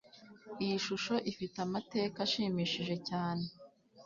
[0.63, 3.45] Iyi shusho ifite amateka ashimishije cyane.